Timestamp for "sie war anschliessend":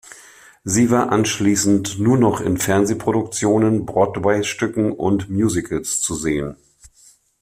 0.63-1.99